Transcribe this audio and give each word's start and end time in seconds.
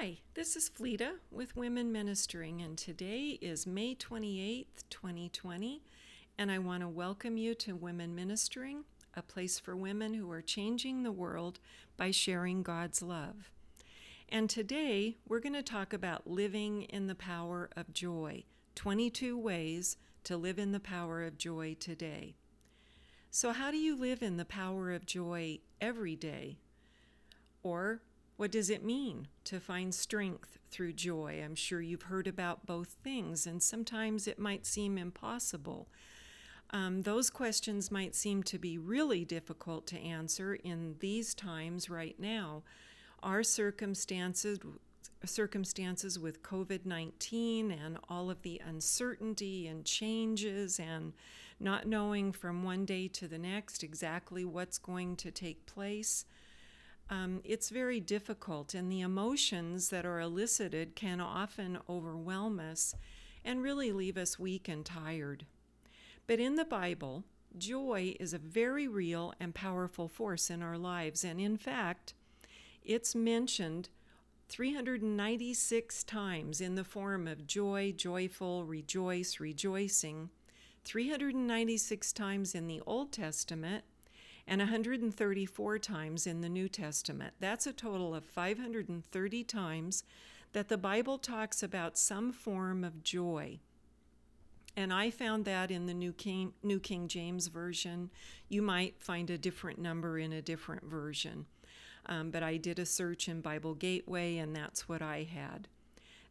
Hi, 0.00 0.18
this 0.34 0.54
is 0.54 0.70
Fleta 0.70 1.14
with 1.28 1.56
Women 1.56 1.90
Ministering, 1.90 2.62
and 2.62 2.78
today 2.78 3.36
is 3.42 3.66
May 3.66 3.96
28th, 3.96 4.84
2020, 4.90 5.82
and 6.38 6.52
I 6.52 6.58
want 6.60 6.82
to 6.82 6.88
welcome 6.88 7.36
you 7.36 7.52
to 7.56 7.74
Women 7.74 8.14
Ministering, 8.14 8.84
a 9.14 9.22
place 9.22 9.58
for 9.58 9.74
women 9.74 10.14
who 10.14 10.30
are 10.30 10.40
changing 10.40 11.02
the 11.02 11.10
world 11.10 11.58
by 11.96 12.12
sharing 12.12 12.62
God's 12.62 13.02
love. 13.02 13.50
And 14.28 14.48
today 14.48 15.16
we're 15.26 15.40
going 15.40 15.54
to 15.54 15.64
talk 15.64 15.92
about 15.92 16.30
living 16.30 16.82
in 16.82 17.08
the 17.08 17.16
power 17.16 17.68
of 17.76 17.92
joy 17.92 18.44
22 18.76 19.36
ways 19.36 19.96
to 20.22 20.36
live 20.36 20.60
in 20.60 20.70
the 20.70 20.78
power 20.78 21.24
of 21.24 21.38
joy 21.38 21.76
today. 21.80 22.36
So, 23.32 23.52
how 23.52 23.72
do 23.72 23.78
you 23.78 23.96
live 23.96 24.22
in 24.22 24.36
the 24.36 24.44
power 24.44 24.92
of 24.92 25.06
joy 25.06 25.58
every 25.80 26.14
day? 26.14 26.58
Or 27.64 28.02
what 28.38 28.52
does 28.52 28.70
it 28.70 28.84
mean 28.84 29.26
to 29.42 29.58
find 29.58 29.92
strength 29.92 30.58
through 30.70 30.92
joy? 30.92 31.42
I'm 31.44 31.56
sure 31.56 31.80
you've 31.80 32.02
heard 32.02 32.28
about 32.28 32.66
both 32.66 32.94
things, 33.02 33.48
and 33.48 33.60
sometimes 33.60 34.28
it 34.28 34.38
might 34.38 34.64
seem 34.64 34.96
impossible. 34.96 35.88
Um, 36.70 37.02
those 37.02 37.30
questions 37.30 37.90
might 37.90 38.14
seem 38.14 38.44
to 38.44 38.56
be 38.56 38.78
really 38.78 39.24
difficult 39.24 39.88
to 39.88 39.98
answer 39.98 40.54
in 40.54 40.94
these 41.00 41.34
times 41.34 41.90
right 41.90 42.14
now. 42.20 42.62
Our 43.24 43.42
circumstances, 43.42 44.60
circumstances 45.24 46.16
with 46.16 46.44
COVID 46.44 46.86
19 46.86 47.72
and 47.72 47.98
all 48.08 48.30
of 48.30 48.42
the 48.42 48.62
uncertainty 48.64 49.66
and 49.66 49.84
changes, 49.84 50.78
and 50.78 51.12
not 51.58 51.88
knowing 51.88 52.30
from 52.30 52.62
one 52.62 52.84
day 52.84 53.08
to 53.08 53.26
the 53.26 53.38
next 53.38 53.82
exactly 53.82 54.44
what's 54.44 54.78
going 54.78 55.16
to 55.16 55.32
take 55.32 55.66
place 55.66 56.24
um, 57.10 57.40
it's 57.44 57.70
very 57.70 58.00
difficult, 58.00 58.74
and 58.74 58.90
the 58.90 59.00
emotions 59.00 59.88
that 59.88 60.04
are 60.04 60.20
elicited 60.20 60.94
can 60.94 61.20
often 61.20 61.78
overwhelm 61.88 62.60
us 62.60 62.94
and 63.44 63.62
really 63.62 63.92
leave 63.92 64.18
us 64.18 64.38
weak 64.38 64.68
and 64.68 64.84
tired. 64.84 65.46
But 66.26 66.38
in 66.40 66.56
the 66.56 66.64
Bible, 66.64 67.24
joy 67.56 68.14
is 68.20 68.34
a 68.34 68.38
very 68.38 68.86
real 68.86 69.32
and 69.40 69.54
powerful 69.54 70.08
force 70.08 70.50
in 70.50 70.62
our 70.62 70.76
lives, 70.76 71.24
and 71.24 71.40
in 71.40 71.56
fact, 71.56 72.12
it's 72.84 73.14
mentioned 73.14 73.88
396 74.48 76.04
times 76.04 76.60
in 76.60 76.74
the 76.74 76.84
form 76.84 77.26
of 77.26 77.46
joy, 77.46 77.92
joyful, 77.96 78.64
rejoice, 78.64 79.40
rejoicing, 79.40 80.30
396 80.84 82.12
times 82.12 82.54
in 82.54 82.66
the 82.66 82.80
Old 82.86 83.12
Testament, 83.12 83.84
and 84.48 84.60
134 84.60 85.78
times 85.78 86.26
in 86.26 86.40
the 86.40 86.48
New 86.48 86.68
Testament. 86.68 87.34
That's 87.38 87.66
a 87.66 87.72
total 87.72 88.14
of 88.14 88.24
530 88.24 89.44
times 89.44 90.04
that 90.52 90.68
the 90.68 90.78
Bible 90.78 91.18
talks 91.18 91.62
about 91.62 91.98
some 91.98 92.32
form 92.32 92.82
of 92.82 93.02
joy. 93.02 93.60
And 94.74 94.92
I 94.92 95.10
found 95.10 95.44
that 95.44 95.70
in 95.70 95.86
the 95.86 95.94
New 95.94 96.14
King, 96.14 96.54
New 96.62 96.80
King 96.80 97.08
James 97.08 97.48
Version. 97.48 98.10
You 98.48 98.62
might 98.62 99.02
find 99.02 99.28
a 99.28 99.36
different 99.36 99.78
number 99.78 100.18
in 100.18 100.32
a 100.32 100.40
different 100.40 100.84
version. 100.84 101.44
Um, 102.06 102.30
but 102.30 102.42
I 102.42 102.56
did 102.56 102.78
a 102.78 102.86
search 102.86 103.28
in 103.28 103.42
Bible 103.42 103.74
Gateway, 103.74 104.38
and 104.38 104.56
that's 104.56 104.88
what 104.88 105.02
I 105.02 105.28
had. 105.30 105.68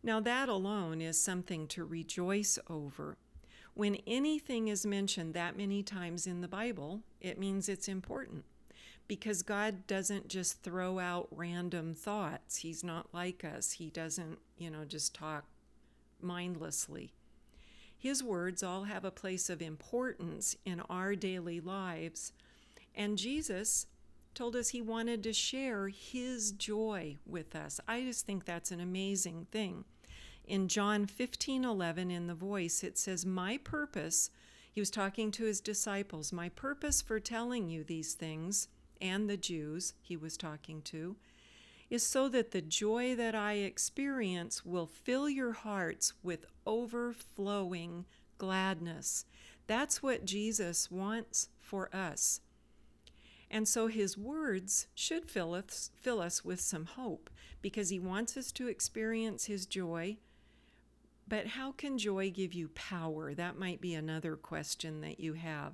Now, 0.01 0.19
that 0.21 0.49
alone 0.49 1.01
is 1.01 1.21
something 1.21 1.67
to 1.67 1.83
rejoice 1.83 2.57
over. 2.67 3.17
When 3.77 3.97
anything 4.07 4.69
is 4.69 4.87
mentioned 4.87 5.35
that 5.35 5.55
many 5.55 5.83
times 5.83 6.25
in 6.25 6.41
the 6.41 6.47
Bible, 6.47 7.01
it 7.21 7.37
means 7.37 7.69
it's 7.69 7.87
important 7.87 8.43
because 9.07 9.43
God 9.43 9.85
doesn't 9.85 10.29
just 10.29 10.63
throw 10.63 10.97
out 10.97 11.27
random 11.29 11.93
thoughts. 11.93 12.55
He's 12.57 12.83
not 12.83 13.13
like 13.13 13.45
us. 13.45 13.73
He 13.73 13.91
doesn't, 13.91 14.39
you 14.57 14.71
know, 14.71 14.83
just 14.83 15.13
talk 15.13 15.45
mindlessly. 16.19 17.13
His 17.95 18.23
words 18.23 18.63
all 18.63 18.85
have 18.85 19.05
a 19.05 19.11
place 19.11 19.47
of 19.47 19.61
importance 19.61 20.55
in 20.65 20.79
our 20.89 21.13
daily 21.13 21.59
lives. 21.59 22.33
And 22.95 23.15
Jesus 23.15 23.85
told 24.33 24.55
us 24.55 24.69
he 24.69 24.81
wanted 24.81 25.21
to 25.21 25.33
share 25.33 25.89
his 25.89 26.51
joy 26.51 27.17
with 27.27 27.55
us. 27.55 27.79
I 27.87 28.01
just 28.01 28.25
think 28.25 28.45
that's 28.45 28.71
an 28.71 28.79
amazing 28.79 29.45
thing. 29.51 29.85
In 30.47 30.69
John 30.69 31.07
15 31.07 31.65
11, 31.65 32.09
in 32.09 32.27
the 32.27 32.33
voice, 32.33 32.81
it 32.81 32.97
says, 32.97 33.25
My 33.25 33.57
purpose, 33.57 34.29
he 34.71 34.79
was 34.79 34.89
talking 34.89 35.29
to 35.31 35.43
his 35.43 35.59
disciples, 35.59 36.31
my 36.31 36.47
purpose 36.47 37.01
for 37.01 37.19
telling 37.19 37.67
you 37.67 37.83
these 37.83 38.13
things, 38.13 38.69
and 39.01 39.29
the 39.29 39.35
Jews 39.35 39.93
he 40.01 40.15
was 40.15 40.37
talking 40.37 40.81
to, 40.83 41.17
is 41.89 42.01
so 42.01 42.29
that 42.29 42.51
the 42.51 42.61
joy 42.61 43.13
that 43.15 43.35
I 43.35 43.55
experience 43.55 44.65
will 44.65 44.87
fill 44.87 45.27
your 45.27 45.51
hearts 45.51 46.13
with 46.23 46.45
overflowing 46.65 48.05
gladness. 48.37 49.25
That's 49.67 50.01
what 50.01 50.23
Jesus 50.23 50.89
wants 50.89 51.49
for 51.59 51.93
us. 51.93 52.39
And 53.51 53.67
so 53.67 53.87
his 53.87 54.17
words 54.17 54.87
should 54.95 55.25
fill 55.29 55.53
us, 55.53 55.91
fill 55.93 56.21
us 56.21 56.45
with 56.45 56.61
some 56.61 56.85
hope 56.85 57.29
because 57.61 57.89
he 57.89 57.99
wants 57.99 58.37
us 58.37 58.53
to 58.53 58.69
experience 58.69 59.45
his 59.45 59.65
joy 59.65 60.17
but 61.27 61.47
how 61.47 61.71
can 61.71 61.97
joy 61.97 62.29
give 62.29 62.53
you 62.53 62.69
power? 62.69 63.33
That 63.33 63.57
might 63.57 63.81
be 63.81 63.93
another 63.93 64.35
question 64.35 65.01
that 65.01 65.19
you 65.19 65.33
have. 65.33 65.73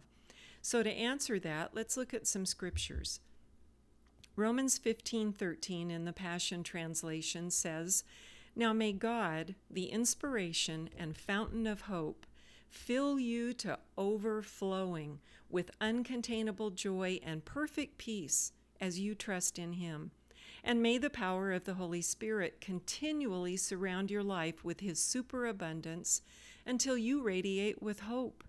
So 0.61 0.81
to 0.81 0.89
answer 0.89 1.39
that, 1.39 1.75
let's 1.75 1.97
look 1.97 2.13
at 2.13 2.25
some 2.25 2.45
scriptures. 2.45 3.19
Romans 4.35 4.79
15:13 4.79 5.91
in 5.91 6.05
the 6.05 6.13
Passion 6.13 6.63
translation 6.63 7.51
says, 7.51 8.03
"Now 8.55 8.73
may 8.73 8.93
God, 8.93 9.55
the 9.69 9.91
inspiration 9.91 10.89
and 10.97 11.15
fountain 11.15 11.67
of 11.67 11.81
hope, 11.81 12.25
fill 12.69 13.19
you 13.19 13.53
to 13.53 13.77
overflowing 13.95 15.19
with 15.49 15.77
uncontainable 15.79 16.73
joy 16.73 17.19
and 17.21 17.45
perfect 17.45 17.99
peace 17.99 18.53
as 18.79 18.99
you 18.99 19.13
trust 19.13 19.59
in 19.59 19.73
him." 19.73 20.11
And 20.65 20.81
may 20.81 20.97
the 20.97 21.09
power 21.09 21.51
of 21.51 21.65
the 21.65 21.73
Holy 21.73 22.01
Spirit 22.01 22.61
continually 22.61 23.57
surround 23.57 24.09
your 24.09 24.23
life 24.23 24.63
with 24.63 24.79
His 24.79 24.97
superabundance 25.03 26.21
until 26.65 26.97
you 26.97 27.21
radiate 27.21 27.81
with 27.81 28.01
hope. 28.01 28.45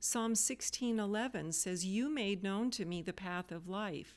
Psalm 0.00 0.34
16:11 0.34 1.52
says, 1.52 1.84
"You 1.84 2.08
made 2.08 2.42
known 2.42 2.70
to 2.70 2.86
me 2.86 3.02
the 3.02 3.12
path 3.12 3.52
of 3.52 3.68
life. 3.68 4.16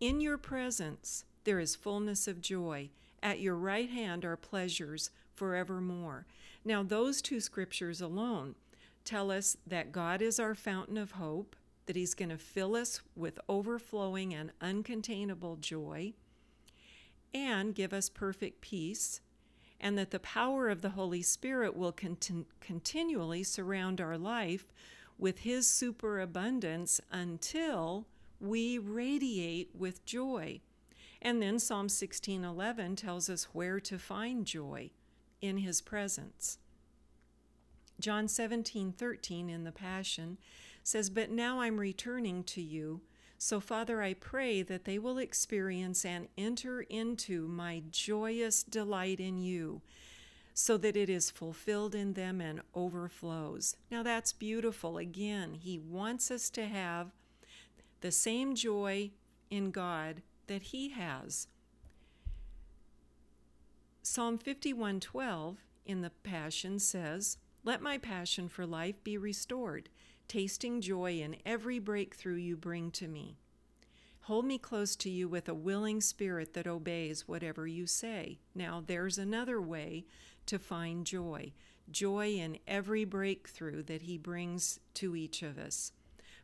In 0.00 0.20
your 0.20 0.36
presence 0.36 1.24
there 1.44 1.60
is 1.60 1.76
fullness 1.76 2.26
of 2.26 2.40
joy. 2.40 2.90
At 3.22 3.40
your 3.40 3.54
right 3.54 3.88
hand 3.88 4.24
are 4.24 4.36
pleasures 4.36 5.10
forevermore." 5.32 6.26
Now, 6.64 6.82
those 6.82 7.22
two 7.22 7.40
scriptures 7.40 8.00
alone 8.00 8.56
tell 9.04 9.30
us 9.30 9.56
that 9.66 9.92
God 9.92 10.20
is 10.20 10.40
our 10.40 10.56
fountain 10.56 10.96
of 10.96 11.12
hope, 11.12 11.54
that 11.86 11.96
He's 11.96 12.14
going 12.14 12.30
to 12.30 12.38
fill 12.38 12.74
us 12.74 13.00
with 13.14 13.38
overflowing 13.48 14.34
and 14.34 14.52
uncontainable 14.60 15.60
joy, 15.60 16.14
and 17.34 17.74
give 17.74 17.92
us 17.92 18.08
perfect 18.08 18.60
peace, 18.60 19.20
and 19.80 19.98
that 19.98 20.10
the 20.10 20.20
power 20.20 20.68
of 20.68 20.82
the 20.82 20.90
Holy 20.90 21.22
Spirit 21.22 21.76
will 21.76 21.92
cont- 21.92 22.46
continually 22.60 23.42
surround 23.42 24.00
our 24.00 24.18
life 24.18 24.72
with 25.18 25.40
His 25.40 25.66
superabundance 25.66 27.00
until 27.10 28.06
we 28.40 28.76
radiate 28.78 29.70
with 29.74 30.04
joy. 30.04 30.60
And 31.20 31.40
then 31.40 31.60
Psalm 31.60 31.88
16:11 31.88 32.96
tells 32.96 33.30
us 33.30 33.44
where 33.54 33.78
to 33.80 33.98
find 33.98 34.44
joy 34.44 34.90
in 35.40 35.58
his 35.58 35.80
presence. 35.80 36.58
John 38.00 38.26
17:13 38.26 39.48
in 39.48 39.62
the 39.62 39.72
Passion 39.72 40.38
says, 40.82 41.10
"But 41.10 41.30
now 41.30 41.60
I'm 41.60 41.78
returning 41.78 42.42
to 42.44 42.60
you, 42.60 43.02
so, 43.44 43.58
Father, 43.58 44.00
I 44.00 44.14
pray 44.14 44.62
that 44.62 44.84
they 44.84 45.00
will 45.00 45.18
experience 45.18 46.04
and 46.04 46.28
enter 46.38 46.82
into 46.82 47.48
my 47.48 47.82
joyous 47.90 48.62
delight 48.62 49.18
in 49.18 49.36
you 49.36 49.82
so 50.54 50.76
that 50.76 50.96
it 50.96 51.10
is 51.10 51.28
fulfilled 51.28 51.92
in 51.92 52.12
them 52.12 52.40
and 52.40 52.60
overflows. 52.72 53.74
Now, 53.90 54.04
that's 54.04 54.32
beautiful. 54.32 54.96
Again, 54.96 55.54
He 55.54 55.76
wants 55.76 56.30
us 56.30 56.50
to 56.50 56.66
have 56.66 57.10
the 58.00 58.12
same 58.12 58.54
joy 58.54 59.10
in 59.50 59.72
God 59.72 60.22
that 60.46 60.62
He 60.62 60.90
has. 60.90 61.48
Psalm 64.04 64.38
51:12 64.38 65.56
in 65.84 66.00
the 66.00 66.10
Passion 66.10 66.78
says, 66.78 67.38
"Let 67.64 67.82
my 67.82 67.98
passion 67.98 68.48
for 68.48 68.64
life 68.64 69.02
be 69.02 69.18
restored 69.18 69.88
tasting 70.32 70.80
joy 70.80 71.20
in 71.20 71.36
every 71.44 71.78
breakthrough 71.78 72.36
you 72.36 72.56
bring 72.56 72.90
to 72.90 73.06
me. 73.06 73.36
Hold 74.22 74.46
me 74.46 74.56
close 74.56 74.96
to 74.96 75.10
you 75.10 75.28
with 75.28 75.46
a 75.46 75.52
willing 75.54 76.00
spirit 76.00 76.54
that 76.54 76.66
obeys 76.66 77.28
whatever 77.28 77.66
you 77.66 77.86
say. 77.86 78.38
Now, 78.54 78.82
there's 78.86 79.18
another 79.18 79.60
way 79.60 80.06
to 80.46 80.58
find 80.58 81.04
joy 81.04 81.52
joy 81.90 82.28
in 82.28 82.56
every 82.66 83.04
breakthrough 83.04 83.82
that 83.82 84.02
He 84.02 84.16
brings 84.16 84.80
to 84.94 85.14
each 85.14 85.42
of 85.42 85.58
us. 85.58 85.92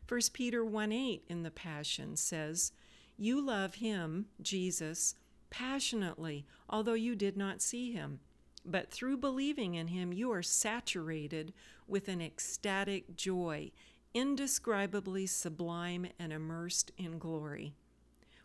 1 0.07 0.19
Peter 0.33 0.63
1 0.63 0.91
8 0.91 1.23
in 1.27 1.41
the 1.41 1.49
Passion 1.49 2.15
says, 2.15 2.73
You 3.17 3.43
love 3.43 3.75
Him, 3.75 4.27
Jesus, 4.39 5.15
passionately, 5.49 6.45
although 6.69 6.93
you 6.93 7.15
did 7.15 7.35
not 7.35 7.59
see 7.59 7.91
him. 7.91 8.19
But 8.65 8.91
through 8.91 9.17
believing 9.17 9.75
in 9.75 9.87
him, 9.87 10.11
you 10.13 10.31
are 10.31 10.43
saturated 10.43 11.53
with 11.87 12.07
an 12.07 12.21
ecstatic 12.21 13.15
joy, 13.15 13.71
indescribably 14.13 15.25
sublime 15.27 16.07
and 16.19 16.33
immersed 16.33 16.91
in 16.97 17.17
glory. 17.19 17.73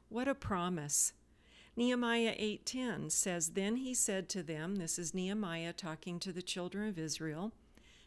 What 0.09 0.29
a 0.29 0.35
promise! 0.35 1.13
Nehemiah 1.77 2.37
8:10 2.39 3.11
says 3.11 3.51
then 3.51 3.77
he 3.77 3.95
said 3.95 4.29
to 4.29 4.45
them 4.45 4.77
this 4.77 4.97
is 4.97 5.13
Nehemiah 5.13 5.73
talking 5.73 6.21
to 6.21 6.33
the 6.33 6.43
children 6.43 6.89
of 6.89 7.01
Israel 7.01 7.53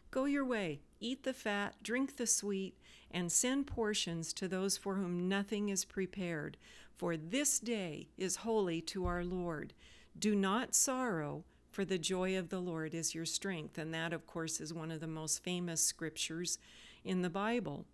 go 0.10 0.24
your 0.24 0.46
way 0.46 0.80
eat 1.02 1.24
the 1.24 1.34
fat 1.34 1.76
drink 1.84 2.16
the 2.16 2.26
sweet 2.26 2.78
and 3.12 3.30
send 3.30 3.68
portions 3.68 4.32
to 4.34 4.48
those 4.48 4.78
for 4.78 4.96
whom 4.96 5.28
nothing 5.28 5.68
is 5.68 5.84
prepared 5.84 6.56
for 6.96 7.18
this 7.18 7.60
day 7.60 8.08
is 8.18 8.38
holy 8.38 8.80
to 8.82 9.06
our 9.06 9.26
Lord 9.26 9.74
do 10.18 10.34
not 10.34 10.74
sorrow 10.74 11.44
for 11.78 11.86
the 11.86 12.00
joy 12.00 12.36
of 12.36 12.50
the 12.50 12.60
Lord 12.60 12.96
is 12.96 13.14
your 13.14 13.28
strength 13.28 13.78
and 13.78 13.94
that 13.94 14.12
of 14.12 14.26
course 14.26 14.60
is 14.60 14.74
one 14.74 14.90
of 14.90 15.00
the 15.00 15.06
most 15.06 15.44
famous 15.44 15.80
scriptures 15.80 16.58
in 17.06 17.22
the 17.22 17.30
Bible 17.30 17.86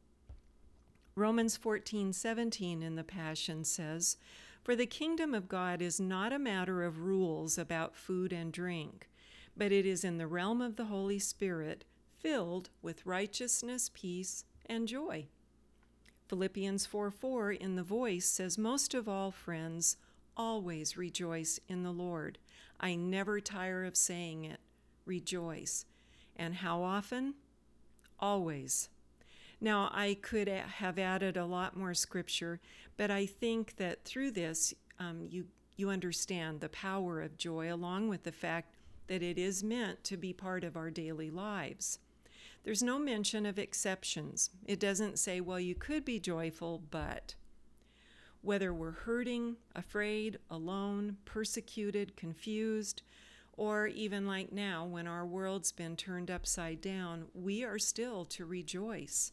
Romans 1.15 1.57
14:17 1.57 2.81
in 2.81 2.95
the 2.95 3.03
Passion 3.03 3.65
says 3.65 4.15
for 4.63 4.74
the 4.74 4.85
kingdom 4.85 5.33
of 5.33 5.50
God 5.50 5.81
is 5.81 6.00
not 6.00 6.31
a 6.31 6.39
matter 6.39 6.81
of 6.85 7.01
rules 7.01 7.57
about 7.57 7.94
food 7.94 8.31
and 8.31 8.53
drink, 8.53 9.09
but 9.57 9.74
it 9.74 9.86
is 9.86 10.06
in 10.06 10.18
the 10.18 10.27
realm 10.27 10.62
of 10.62 10.77
the 10.77 10.86
Holy 10.86 11.19
Spirit, 11.19 11.83
filled 12.18 12.69
with 12.81 13.06
righteousness, 13.06 13.91
peace, 13.94 14.45
and 14.65 14.88
joy. 14.88 15.27
Philippians 16.29 16.86
4 16.86 17.12
4 17.12 17.51
in 17.51 17.75
the 17.75 17.83
voice 17.83 18.27
says, 18.27 18.57
Most 18.57 18.94
of 18.94 19.09
all, 19.09 19.29
friends, 19.31 19.97
always 20.35 20.97
rejoice 20.97 21.59
in 21.68 21.83
the 21.83 21.91
Lord. 21.91 22.38
I 22.80 22.95
never 22.95 23.39
tire 23.39 23.85
of 23.85 23.95
saying 23.95 24.45
it. 24.45 24.59
Rejoice. 25.06 25.85
And 26.35 26.56
how 26.56 26.81
often? 26.81 27.35
Always. 28.19 28.89
Now, 29.62 29.89
I 29.94 30.18
could 30.21 30.47
have 30.47 31.00
added 31.00 31.38
a 31.38 31.45
lot 31.45 31.77
more 31.77 31.94
scripture, 31.94 32.59
but 32.97 33.09
I 33.09 33.25
think 33.25 33.77
that 33.77 34.03
through 34.03 34.31
this, 34.31 34.74
um, 35.00 35.25
you, 35.30 35.45
you 35.77 35.89
understand 35.89 36.59
the 36.59 36.69
power 36.69 37.21
of 37.21 37.38
joy, 37.38 37.74
along 37.74 38.09
with 38.09 38.24
the 38.24 38.31
fact 38.31 38.75
that 39.07 39.24
it 39.24 39.38
is 39.38 39.63
meant 39.63 40.03
to 40.06 40.18
be 40.18 40.33
part 40.33 40.63
of 40.63 40.75
our 40.75 40.89
daily 40.89 41.29
lives. 41.29 42.00
There's 42.63 42.83
no 42.83 42.97
mention 42.97 43.45
of 43.45 43.59
exceptions. 43.59 44.50
It 44.65 44.79
doesn't 44.79 45.19
say, 45.19 45.41
well, 45.41 45.59
you 45.59 45.75
could 45.75 46.06
be 46.06 46.19
joyful, 46.19 46.81
but. 46.91 47.36
Whether 48.43 48.73
we're 48.73 48.91
hurting, 48.91 49.55
afraid, 49.73 50.37
alone, 50.51 51.15
persecuted, 51.23 52.17
confused, 52.17 53.01
or 53.55 53.87
even 53.87 54.27
like 54.27 54.51
now 54.51 54.85
when 54.85 55.07
our 55.07 55.25
world's 55.25 55.71
been 55.71 55.95
turned 55.95 56.29
upside 56.29 56.81
down, 56.81 57.27
we 57.33 57.63
are 57.63 57.79
still 57.79 58.25
to 58.25 58.45
rejoice. 58.45 59.31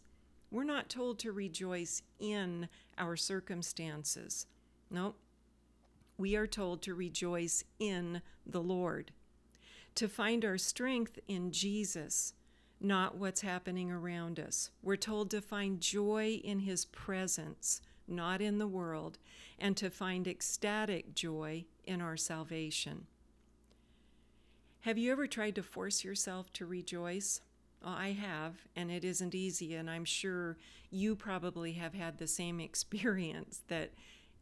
We're 0.48 0.62
not 0.62 0.88
told 0.88 1.18
to 1.20 1.32
rejoice 1.32 2.02
in 2.20 2.68
our 2.96 3.16
circumstances. 3.16 4.46
No, 4.90 5.16
we 6.16 6.36
are 6.36 6.46
told 6.46 6.80
to 6.82 6.94
rejoice 6.94 7.64
in 7.80 8.22
the 8.46 8.62
Lord, 8.62 9.10
to 9.96 10.06
find 10.06 10.44
our 10.44 10.58
strength 10.58 11.18
in 11.26 11.50
Jesus, 11.50 12.34
not 12.80 13.16
what's 13.16 13.40
happening 13.40 13.90
around 13.90 14.38
us. 14.38 14.70
We're 14.82 14.94
told 14.94 15.32
to 15.32 15.40
find 15.40 15.80
joy 15.80 16.40
in 16.44 16.60
His 16.60 16.84
presence, 16.84 17.80
not 18.10 18.40
in 18.40 18.58
the 18.58 18.68
world, 18.68 19.18
and 19.58 19.76
to 19.76 19.90
find 19.90 20.26
ecstatic 20.26 21.14
joy 21.14 21.64
in 21.84 22.00
our 22.00 22.16
salvation. 22.16 23.06
Have 24.80 24.96
you 24.96 25.12
ever 25.12 25.26
tried 25.26 25.54
to 25.56 25.62
force 25.62 26.04
yourself 26.04 26.52
to 26.54 26.66
rejoice? 26.66 27.40
Well, 27.82 27.94
I 27.94 28.12
have, 28.12 28.56
and 28.76 28.90
it 28.90 29.04
isn't 29.04 29.34
easy, 29.34 29.74
and 29.74 29.90
I'm 29.90 30.04
sure 30.04 30.56
you 30.90 31.16
probably 31.16 31.72
have 31.74 31.94
had 31.94 32.18
the 32.18 32.26
same 32.26 32.60
experience 32.60 33.62
that 33.68 33.92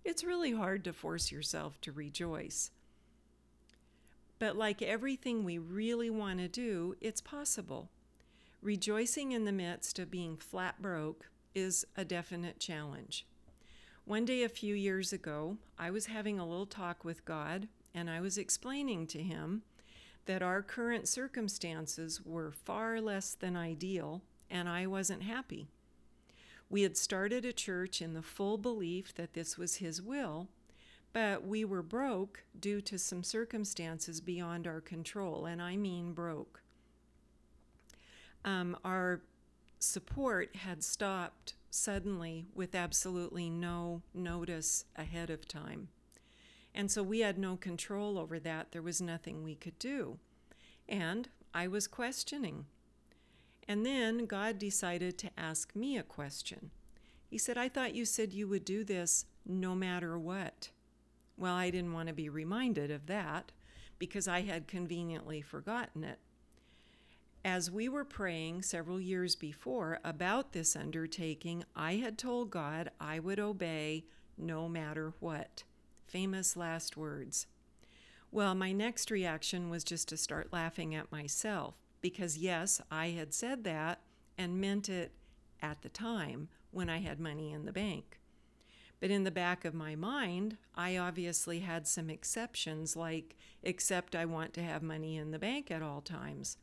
it's 0.04 0.24
really 0.24 0.52
hard 0.52 0.84
to 0.84 0.92
force 0.92 1.30
yourself 1.30 1.80
to 1.82 1.92
rejoice. 1.92 2.70
But 4.38 4.56
like 4.56 4.80
everything 4.80 5.44
we 5.44 5.58
really 5.58 6.10
want 6.10 6.38
to 6.38 6.48
do, 6.48 6.94
it's 7.00 7.20
possible. 7.20 7.90
Rejoicing 8.62 9.32
in 9.32 9.44
the 9.44 9.52
midst 9.52 9.98
of 9.98 10.10
being 10.10 10.36
flat 10.36 10.80
broke 10.80 11.30
is 11.54 11.84
a 11.96 12.04
definite 12.04 12.58
challenge. 12.58 13.26
One 14.08 14.25
day 14.25 14.43
a 14.43 14.49
few 14.49 14.75
years 14.75 15.12
ago, 15.12 15.58
I 15.78 15.90
was 15.90 16.06
having 16.06 16.38
a 16.38 16.49
little 16.49 16.64
talk 16.64 17.05
with 17.05 17.26
God, 17.26 17.69
and 17.93 18.08
I 18.08 18.22
was 18.22 18.38
explaining 18.38 19.06
to 19.08 19.22
Him 19.22 19.64
that 20.25 20.40
our 20.40 20.62
current 20.62 21.06
circumstances 21.06 22.25
were 22.25 22.50
far 22.50 23.02
less 23.02 23.34
than 23.34 23.55
ideal, 23.55 24.22
and 24.49 24.66
I 24.66 24.87
wasn't 24.87 25.25
happy. 25.25 25.69
We 26.70 26.84
had 26.84 26.96
started 26.96 27.44
a 27.44 27.52
church 27.52 28.00
in 28.00 28.14
the 28.14 28.22
full 28.22 28.56
belief 28.56 29.14
that 29.16 29.34
this 29.34 29.58
was 29.58 29.75
His 29.75 30.00
will, 30.00 30.49
but 31.12 31.46
we 31.46 31.62
were 31.66 31.82
broke 31.82 32.44
due 32.58 32.81
to 32.81 32.99
some 32.99 33.22
circumstances 33.22 34.22
beyond 34.22 34.66
our 34.66 34.81
control, 34.81 35.44
and 35.44 35.61
I 35.61 35.76
mean 35.76 36.14
broke. 36.14 36.62
Um, 38.43 38.75
our 38.87 39.20
support 39.78 40.56
had 40.56 40.82
stopped 40.82 41.52
suddenly 41.70 42.46
with 42.54 42.74
absolutely 42.74 43.50
no 43.50 44.02
notice 44.14 44.84
ahead 44.96 45.30
of 45.30 45.46
time. 45.46 45.88
And 46.74 46.90
so 46.90 47.02
we 47.02 47.20
had 47.20 47.38
no 47.38 47.56
control 47.56 48.18
over 48.18 48.38
that. 48.38 48.72
There 48.72 48.82
was 48.82 49.00
nothing 49.00 49.42
we 49.42 49.54
could 49.54 49.78
do. 49.78 50.18
And 50.88 51.28
I 51.52 51.66
was 51.68 51.86
questioning. 51.86 52.66
And 53.66 53.84
then 53.84 54.26
God 54.26 54.58
decided 54.58 55.18
to 55.18 55.30
ask 55.36 55.74
me 55.74 55.98
a 55.98 56.02
question. 56.02 56.70
He 57.26 57.36
said, 57.36 57.58
I 57.58 57.68
thought 57.68 57.94
you 57.94 58.04
said 58.04 58.32
you 58.32 58.48
would 58.48 58.64
do 58.64 58.84
this 58.84 59.26
no 59.44 59.74
matter 59.74 60.18
what. 60.18 60.70
Well, 61.36 61.54
I 61.54 61.70
didn't 61.70 61.92
want 61.92 62.08
to 62.08 62.14
be 62.14 62.28
reminded 62.28 62.90
of 62.90 63.06
that 63.06 63.52
because 63.98 64.26
I 64.26 64.42
had 64.42 64.68
conveniently 64.68 65.42
forgotten 65.42 66.04
it. 66.04 66.18
As 67.50 67.70
we 67.70 67.88
were 67.88 68.04
praying 68.04 68.60
several 68.60 69.00
years 69.00 69.34
before 69.34 70.00
about 70.04 70.52
this 70.52 70.76
undertaking, 70.76 71.64
I 71.74 71.94
had 71.94 72.18
told 72.18 72.50
God 72.50 72.90
I 73.00 73.20
would 73.20 73.40
obey 73.40 74.04
no 74.36 74.68
matter 74.68 75.14
what 75.18 75.64
famous 76.06 76.58
last 76.58 76.98
words. 76.98 77.46
Well, 78.30 78.54
my 78.54 78.72
next 78.72 79.10
reaction 79.10 79.70
was 79.70 79.82
just 79.82 80.08
to 80.08 80.18
start 80.18 80.52
laughing 80.52 80.94
at 80.94 81.11
myself 81.11 81.76
because, 82.02 82.37
yes, 82.37 82.82
I 82.90 83.08
had 83.08 83.32
said 83.32 83.64
that 83.64 84.02
and 84.37 84.61
meant 84.61 84.90
it 84.90 85.12
at 85.62 85.80
the 85.80 85.88
time 85.88 86.50
when 86.70 86.90
I 86.90 86.99
had 86.99 87.18
money 87.18 87.50
in 87.50 87.64
the 87.64 87.73
bank. 87.73 88.20
But 89.00 89.11
in 89.11 89.25
the 89.25 89.30
back 89.30 89.64
of 89.64 89.73
my 89.73 89.96
mind, 89.96 90.58
I 90.75 90.99
obviously 90.99 91.61
had 91.61 91.88
some 91.88 92.11
exceptions, 92.11 92.94
like, 92.94 93.37
except 93.62 94.14
I 94.14 94.26
want 94.26 94.52
to 94.52 94.62
have 94.62 94.82
money 94.82 95.16
in 95.16 95.30
the 95.30 95.38
bank 95.38 95.70
at 95.70 95.80
all 95.80 96.02
times. 96.02 96.58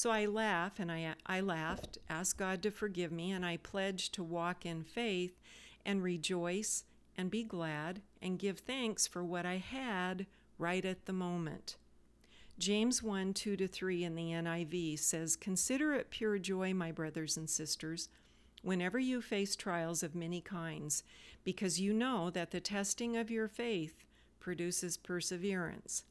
So 0.00 0.08
I 0.08 0.24
laugh 0.24 0.80
and 0.80 0.90
I, 0.90 1.14
I 1.26 1.42
laughed, 1.42 1.98
asked 2.08 2.38
God 2.38 2.62
to 2.62 2.70
forgive 2.70 3.12
me, 3.12 3.32
and 3.32 3.44
I 3.44 3.58
pledged 3.58 4.14
to 4.14 4.22
walk 4.22 4.64
in 4.64 4.82
faith 4.82 5.38
and 5.84 6.02
rejoice 6.02 6.84
and 7.18 7.30
be 7.30 7.44
glad 7.44 8.00
and 8.22 8.38
give 8.38 8.60
thanks 8.60 9.06
for 9.06 9.22
what 9.22 9.44
I 9.44 9.58
had 9.58 10.24
right 10.56 10.86
at 10.86 11.04
the 11.04 11.12
moment. 11.12 11.76
James 12.58 13.02
1 13.02 13.34
2 13.34 13.58
to 13.58 13.68
3 13.68 14.04
in 14.04 14.14
the 14.14 14.30
NIV 14.30 14.98
says, 15.00 15.36
Consider 15.36 15.92
it 15.92 16.08
pure 16.08 16.38
joy, 16.38 16.72
my 16.72 16.90
brothers 16.90 17.36
and 17.36 17.50
sisters, 17.50 18.08
whenever 18.62 18.98
you 18.98 19.20
face 19.20 19.54
trials 19.54 20.02
of 20.02 20.14
many 20.14 20.40
kinds, 20.40 21.02
because 21.44 21.78
you 21.78 21.92
know 21.92 22.30
that 22.30 22.52
the 22.52 22.60
testing 22.60 23.18
of 23.18 23.30
your 23.30 23.48
faith 23.48 24.02
produces 24.38 24.96
perseverance. 24.96 26.04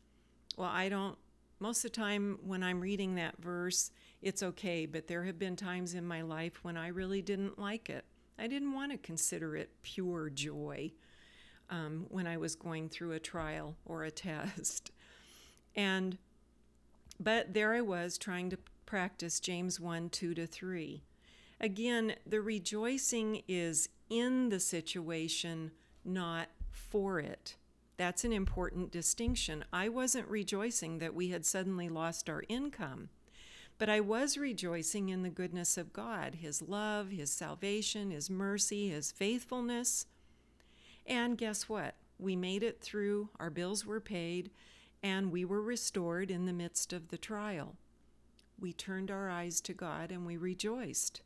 Well, 0.58 0.70
I 0.70 0.90
don't, 0.90 1.18
most 1.60 1.84
of 1.84 1.92
the 1.92 1.98
time 1.98 2.40
when 2.44 2.64
I'm 2.64 2.80
reading 2.80 3.16
that 3.16 3.38
verse, 3.42 3.92
it's 4.22 4.44
okay, 4.44 4.86
but 4.86 5.08
there 5.08 5.24
have 5.24 5.38
been 5.38 5.56
times 5.56 5.94
in 5.94 6.06
my 6.06 6.22
life 6.22 6.64
when 6.64 6.78
I 6.78 6.88
really 6.88 7.22
didn't 7.22 7.60
like 7.60 7.90
it. 7.90 8.06
I 8.38 8.48
didn't 8.48 8.74
want 8.74 8.92
to 8.92 8.98
consider 8.98 9.56
it 9.58 9.70
pure 9.82 10.30
joy 10.30 10.94
um, 11.70 12.06
when 12.10 12.28
I 12.28 12.38
was 12.38 12.56
going 12.56 12.90
through 12.90 13.12
a 13.12 13.20
trial 13.20 13.76
or 13.86 14.04
a 14.04 14.12
test. 14.12 14.92
And 15.76 16.18
but 17.20 17.54
there 17.54 17.74
I 17.74 17.82
was 17.82 18.18
trying 18.18 18.50
to 18.52 18.58
practice 18.86 19.40
James 19.40 19.80
1 19.80 20.10
2 20.10 20.34
to 20.36 20.48
3. 20.48 21.04
Again, 21.60 22.16
the 22.26 22.40
rejoicing 22.40 23.44
is 23.48 23.90
in 24.10 24.50
the 24.50 24.60
situation, 24.62 25.72
not 26.06 26.48
for 26.72 27.20
it. 27.20 27.56
That's 28.00 28.24
an 28.24 28.32
important 28.32 28.92
distinction. 28.92 29.66
I 29.74 29.90
wasn't 29.90 30.30
rejoicing 30.30 31.00
that 31.00 31.14
we 31.14 31.32
had 31.32 31.46
suddenly 31.46 31.90
lost 31.90 32.30
our 32.30 32.44
income. 32.48 33.10
But 33.78 33.90
I 33.90 34.00
was 34.00 34.38
rejoicing 34.38 35.10
in 35.10 35.22
the 35.22 35.30
goodness 35.30 35.78
of 35.78 35.92
God, 35.92 36.36
His 36.36 36.62
love, 36.62 37.10
His 37.10 37.30
salvation, 37.30 38.12
His 38.12 38.30
mercy, 38.30 38.88
His 38.88 39.12
faithfulness. 39.12 40.06
And 41.06 41.38
guess 41.38 41.68
what? 41.68 41.96
We 42.18 42.38
made 42.38 42.64
it 42.64 42.80
through, 42.80 43.32
our 43.38 43.50
bills 43.50 43.86
were 43.86 44.00
paid, 44.00 44.50
and 45.04 45.30
we 45.30 45.44
were 45.44 45.62
restored 45.62 46.32
in 46.32 46.46
the 46.46 46.54
midst 46.54 46.94
of 46.94 47.10
the 47.10 47.18
trial. 47.18 47.76
We 48.58 48.72
turned 48.72 49.12
our 49.12 49.30
eyes 49.30 49.60
to 49.60 49.74
God 49.74 50.10
and 50.10 50.26
we 50.26 50.38
rejoiced 50.38 51.22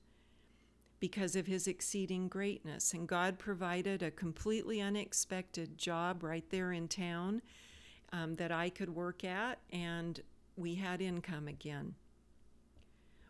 because 1.03 1.35
of 1.35 1.47
his 1.47 1.67
exceeding 1.67 2.29
greatness. 2.29 2.93
And 2.93 3.09
God 3.09 3.37
provided 3.37 4.01
a 4.01 4.09
completely 4.09 4.79
unexpected 4.79 5.77
job 5.77 6.23
right 6.23 6.49
there 6.49 6.71
in 6.71 6.87
town 6.87 7.41
um, 8.13 8.35
that 8.35 8.53
I 8.53 8.69
could 8.69 8.87
work 8.87 9.25
at, 9.25 9.59
and 9.69 10.21
we 10.55 10.75
had 10.75 11.01
income 11.01 11.49
again. 11.49 11.95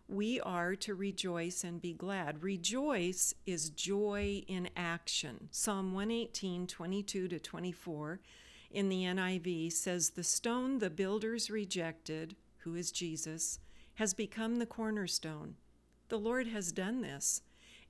We 0.08 0.40
are 0.42 0.76
to 0.76 0.94
rejoice 0.94 1.64
and 1.64 1.82
be 1.82 1.94
glad. 1.94 2.44
Rejoice 2.44 3.34
is 3.48 3.72
joy 3.72 4.44
in 4.48 4.70
action. 4.78 5.48
Psalm 5.50 5.96
118, 5.96 6.68
22 6.68 7.28
to 7.28 7.40
24 7.40 8.20
in 8.70 8.88
the 8.88 9.02
NIV 9.02 9.72
says, 9.72 10.12
The 10.12 10.24
stone 10.24 10.78
the 10.78 10.92
builders 10.92 11.50
rejected, 11.50 12.36
who 12.60 12.76
is 12.76 12.92
Jesus, 12.92 13.58
has 13.96 14.14
become 14.14 14.58
the 14.58 14.68
cornerstone. 14.68 15.56
The 16.10 16.20
Lord 16.20 16.46
has 16.46 16.72
done 16.72 17.02
this, 17.02 17.42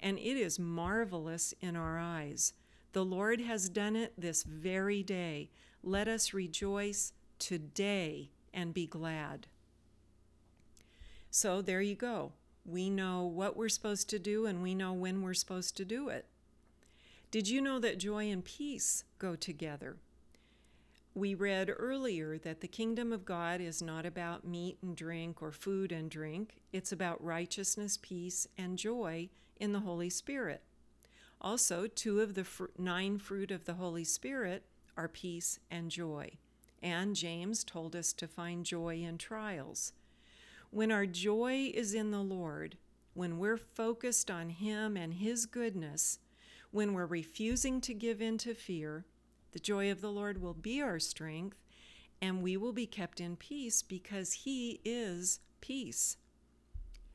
and 0.03 0.19
it 0.19 0.37
is 0.37 0.59
marvelous 0.59 1.53
in 1.61 1.77
our 1.77 1.97
eyes. 1.97 2.53
The 2.91 3.05
Lord 3.05 3.39
has 3.39 3.69
done 3.69 3.95
it 3.95 4.13
this 4.17 4.43
very 4.43 5.01
day. 5.01 5.49
Let 5.81 6.09
us 6.09 6.33
rejoice 6.33 7.13
today 7.39 8.29
and 8.53 8.73
be 8.73 8.85
glad. 8.85 9.47
So 11.31 11.61
there 11.61 11.81
you 11.81 11.95
go. 11.95 12.33
We 12.65 12.89
know 12.89 13.23
what 13.23 13.55
we're 13.55 13.69
supposed 13.69 14.09
to 14.09 14.19
do 14.19 14.45
and 14.45 14.61
we 14.61 14.75
know 14.75 14.93
when 14.93 15.21
we're 15.21 15.33
supposed 15.33 15.75
to 15.77 15.85
do 15.85 16.09
it. 16.09 16.25
Did 17.31 17.47
you 17.47 17.61
know 17.61 17.79
that 17.79 17.97
joy 17.97 18.29
and 18.29 18.43
peace 18.43 19.05
go 19.17 19.35
together? 19.35 19.97
We 21.15 21.35
read 21.35 21.71
earlier 21.77 22.39
that 22.39 22.61
the 22.61 22.67
kingdom 22.67 23.13
of 23.13 23.23
God 23.23 23.61
is 23.61 23.83
not 23.83 24.03
about 24.03 24.47
meat 24.47 24.79
and 24.81 24.95
drink 24.95 25.43
or 25.43 25.51
food 25.51 25.91
and 25.91 26.09
drink. 26.09 26.63
It's 26.71 26.91
about 26.91 27.23
righteousness, 27.23 27.99
peace, 28.01 28.47
and 28.57 28.79
joy 28.79 29.29
in 29.57 29.73
the 29.73 29.81
Holy 29.81 30.09
Spirit. 30.09 30.63
Also, 31.39 31.85
two 31.85 32.19
of 32.19 32.33
the 32.33 32.43
fr- 32.43 32.65
nine 32.79 33.19
fruit 33.19 33.51
of 33.51 33.65
the 33.65 33.75
Holy 33.75 34.03
Spirit 34.03 34.65
are 34.97 35.07
peace 35.07 35.59
and 35.69 35.91
joy. 35.91 36.31
And 36.81 37.15
James 37.15 37.63
told 37.63 37.95
us 37.95 38.11
to 38.13 38.27
find 38.27 38.65
joy 38.65 38.95
in 38.97 39.19
trials. 39.19 39.93
When 40.71 40.91
our 40.91 41.05
joy 41.05 41.71
is 41.75 41.93
in 41.93 42.09
the 42.09 42.23
Lord, 42.23 42.77
when 43.13 43.37
we're 43.37 43.57
focused 43.57 44.31
on 44.31 44.49
Him 44.49 44.97
and 44.97 45.13
His 45.13 45.45
goodness, 45.45 46.17
when 46.71 46.93
we're 46.93 47.05
refusing 47.05 47.81
to 47.81 47.93
give 47.93 48.19
in 48.19 48.39
to 48.39 48.55
fear, 48.55 49.05
the 49.53 49.59
joy 49.59 49.89
of 49.91 50.01
the 50.01 50.11
Lord 50.11 50.41
will 50.41 50.53
be 50.53 50.81
our 50.81 50.99
strength, 50.99 51.57
and 52.21 52.41
we 52.41 52.57
will 52.57 52.73
be 52.73 52.85
kept 52.85 53.21
in 53.21 53.35
peace 53.35 53.81
because 53.81 54.33
He 54.33 54.81
is 54.83 55.39
peace. 55.61 56.17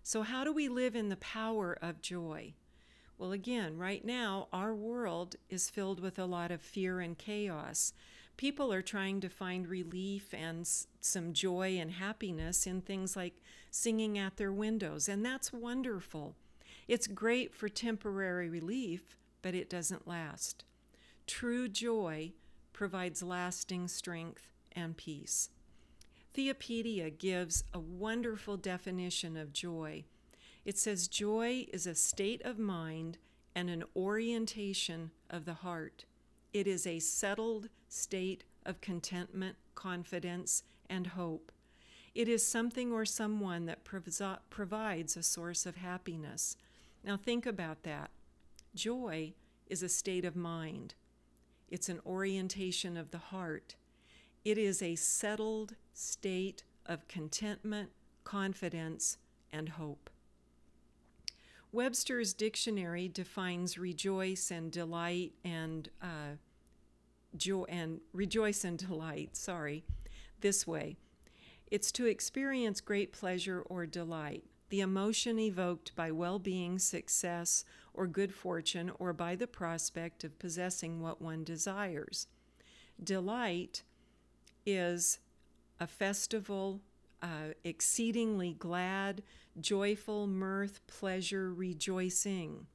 So, 0.02 0.22
how 0.22 0.44
do 0.44 0.52
we 0.52 0.68
live 0.68 0.96
in 0.96 1.10
the 1.10 1.16
power 1.16 1.76
of 1.82 2.00
joy? 2.00 2.54
Well, 3.18 3.32
again, 3.32 3.76
right 3.76 4.04
now, 4.04 4.48
our 4.52 4.74
world 4.74 5.36
is 5.50 5.70
filled 5.70 6.00
with 6.00 6.18
a 6.18 6.24
lot 6.24 6.50
of 6.50 6.62
fear 6.62 7.00
and 7.00 7.18
chaos 7.18 7.92
people 8.38 8.72
are 8.72 8.80
trying 8.80 9.20
to 9.20 9.28
find 9.28 9.68
relief 9.68 10.32
and 10.32 10.66
some 11.00 11.34
joy 11.34 11.76
and 11.78 11.90
happiness 11.90 12.66
in 12.66 12.80
things 12.80 13.14
like 13.14 13.34
singing 13.70 14.16
at 14.16 14.38
their 14.38 14.52
windows, 14.52 15.08
and 15.08 15.26
that's 15.26 15.52
wonderful. 15.52 16.34
It's 16.86 17.06
great 17.06 17.52
for 17.52 17.68
temporary 17.68 18.48
relief, 18.48 19.18
but 19.42 19.54
it 19.54 19.68
doesn't 19.68 20.08
last. 20.08 20.64
True 21.28 21.68
joy 21.68 22.32
provides 22.72 23.22
lasting 23.22 23.86
strength 23.88 24.48
and 24.72 24.96
peace. 24.96 25.50
Theopedia 26.34 27.16
gives 27.16 27.64
a 27.72 27.78
wonderful 27.78 28.56
definition 28.56 29.36
of 29.36 29.52
joy. 29.52 30.04
It 30.64 30.78
says 30.78 31.06
joy 31.06 31.66
is 31.70 31.86
a 31.86 31.94
state 31.94 32.40
of 32.42 32.58
mind 32.58 33.18
and 33.54 33.68
an 33.68 33.84
orientation 33.94 35.10
of 35.28 35.44
the 35.44 35.54
heart. 35.54 36.06
It 36.54 36.66
is 36.66 36.86
a 36.86 36.98
settled 36.98 37.68
state 37.88 38.44
of 38.64 38.80
contentment, 38.80 39.56
confidence, 39.74 40.62
and 40.88 41.08
hope. 41.08 41.52
It 42.14 42.26
is 42.28 42.44
something 42.44 42.90
or 42.90 43.04
someone 43.04 43.66
that 43.66 43.84
provides 43.84 45.16
a 45.16 45.22
source 45.22 45.66
of 45.66 45.76
happiness. 45.76 46.56
Now, 47.04 47.18
think 47.18 47.44
about 47.44 47.82
that. 47.82 48.10
Joy 48.74 49.34
is 49.68 49.82
a 49.82 49.88
state 49.88 50.24
of 50.24 50.34
mind, 50.34 50.94
it's 51.70 51.88
an 51.88 52.00
orientation 52.06 52.96
of 52.96 53.10
the 53.10 53.18
heart. 53.18 53.76
It 54.44 54.58
is 54.58 54.82
a 54.82 54.94
settled 54.94 55.74
state 55.92 56.64
of 56.86 57.08
contentment, 57.08 57.90
confidence, 58.24 59.18
and 59.52 59.70
hope. 59.70 60.10
Webster's 61.70 62.32
dictionary 62.32 63.08
defines 63.08 63.76
rejoice 63.76 64.50
and 64.50 64.72
delight 64.72 65.32
and 65.44 65.90
uh, 66.00 66.36
joy 67.36 67.64
and 67.68 68.00
rejoice 68.12 68.64
and 68.64 68.78
delight, 68.78 69.36
sorry, 69.36 69.84
this 70.40 70.66
way. 70.66 70.96
It's 71.70 71.92
to 71.92 72.06
experience 72.06 72.80
great 72.80 73.12
pleasure 73.12 73.60
or 73.66 73.84
delight, 73.84 74.44
the 74.70 74.80
emotion 74.80 75.38
evoked 75.38 75.94
by 75.94 76.10
well 76.10 76.38
being, 76.38 76.78
success, 76.78 77.64
or 77.98 78.06
good 78.06 78.32
fortune, 78.32 78.92
or 79.00 79.12
by 79.12 79.34
the 79.34 79.48
prospect 79.48 80.22
of 80.22 80.38
possessing 80.38 81.00
what 81.00 81.20
one 81.20 81.42
desires. 81.42 82.28
Delight 83.02 83.82
is 84.64 85.18
a 85.80 85.86
festival, 85.88 86.80
uh, 87.20 87.54
exceedingly 87.64 88.54
glad, 88.56 89.24
joyful 89.60 90.28
mirth, 90.28 90.80
pleasure, 90.86 91.52
rejoicing. 91.52 92.68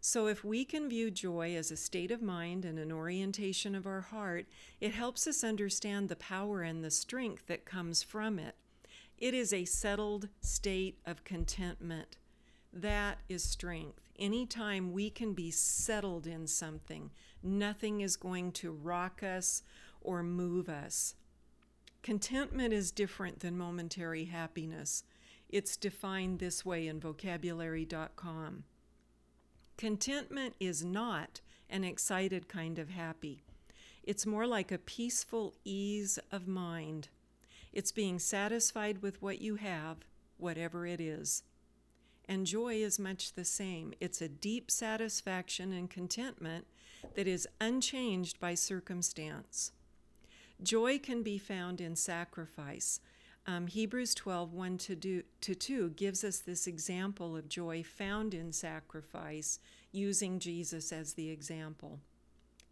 So, 0.00 0.28
if 0.28 0.42
we 0.42 0.64
can 0.64 0.88
view 0.88 1.10
joy 1.10 1.54
as 1.54 1.70
a 1.70 1.76
state 1.76 2.10
of 2.10 2.22
mind 2.22 2.64
and 2.64 2.78
an 2.78 2.90
orientation 2.90 3.74
of 3.74 3.86
our 3.86 4.00
heart, 4.00 4.46
it 4.80 4.92
helps 4.92 5.26
us 5.26 5.44
understand 5.44 6.08
the 6.08 6.16
power 6.16 6.62
and 6.62 6.82
the 6.82 6.90
strength 6.90 7.48
that 7.48 7.66
comes 7.66 8.02
from 8.02 8.38
it. 8.38 8.54
It 9.18 9.34
is 9.34 9.52
a 9.52 9.66
settled 9.66 10.30
state 10.40 11.00
of 11.04 11.24
contentment. 11.24 12.16
That 12.72 13.18
is 13.28 13.44
strength. 13.44 14.07
Anytime 14.18 14.92
we 14.92 15.10
can 15.10 15.32
be 15.32 15.50
settled 15.50 16.26
in 16.26 16.46
something, 16.46 17.10
nothing 17.42 18.00
is 18.00 18.16
going 18.16 18.52
to 18.52 18.72
rock 18.72 19.22
us 19.22 19.62
or 20.00 20.22
move 20.22 20.68
us. 20.68 21.14
Contentment 22.02 22.72
is 22.72 22.90
different 22.90 23.40
than 23.40 23.56
momentary 23.56 24.24
happiness. 24.24 25.04
It's 25.48 25.76
defined 25.76 26.38
this 26.38 26.64
way 26.64 26.86
in 26.88 27.00
vocabulary.com. 27.00 28.64
Contentment 29.76 30.54
is 30.58 30.84
not 30.84 31.40
an 31.70 31.84
excited 31.84 32.48
kind 32.48 32.78
of 32.78 32.90
happy. 32.90 33.42
It's 34.02 34.26
more 34.26 34.46
like 34.46 34.72
a 34.72 34.78
peaceful 34.78 35.54
ease 35.64 36.18
of 36.32 36.48
mind. 36.48 37.08
It's 37.72 37.92
being 37.92 38.18
satisfied 38.18 39.02
with 39.02 39.20
what 39.22 39.40
you 39.40 39.56
have, 39.56 39.98
whatever 40.38 40.86
it 40.86 41.00
is. 41.00 41.42
And 42.28 42.46
joy 42.46 42.74
is 42.74 42.98
much 42.98 43.32
the 43.32 43.44
same. 43.44 43.94
It's 44.00 44.20
a 44.20 44.28
deep 44.28 44.70
satisfaction 44.70 45.72
and 45.72 45.88
contentment 45.88 46.66
that 47.14 47.26
is 47.26 47.48
unchanged 47.60 48.38
by 48.38 48.54
circumstance. 48.54 49.72
Joy 50.62 50.98
can 50.98 51.22
be 51.22 51.38
found 51.38 51.80
in 51.80 51.96
sacrifice. 51.96 53.00
Um, 53.46 53.66
Hebrews 53.66 54.14
12, 54.14 54.52
1 54.52 54.78
to, 54.78 54.94
do, 54.94 55.22
to 55.40 55.54
2 55.54 55.90
gives 55.90 56.22
us 56.22 56.40
this 56.40 56.66
example 56.66 57.34
of 57.34 57.48
joy 57.48 57.82
found 57.82 58.34
in 58.34 58.52
sacrifice, 58.52 59.58
using 59.90 60.38
Jesus 60.38 60.92
as 60.92 61.14
the 61.14 61.30
example. 61.30 62.00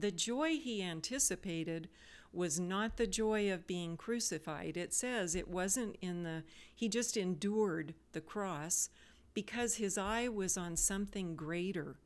The 0.00 0.10
joy 0.10 0.56
he 0.56 0.82
anticipated 0.82 1.90
was 2.32 2.58
not 2.58 2.96
the 2.96 3.06
joy 3.06 3.52
of 3.52 3.66
being 3.66 3.98
crucified. 3.98 4.78
It 4.78 4.94
says 4.94 5.34
it 5.34 5.46
wasn't 5.46 5.96
in 6.00 6.22
the, 6.22 6.42
he 6.74 6.88
just 6.88 7.18
endured 7.18 7.92
the 8.12 8.22
cross 8.22 8.88
because 9.34 9.74
his 9.74 9.98
eye 9.98 10.26
was 10.28 10.56
on 10.56 10.76
something 10.76 11.36
greater. 11.36 11.96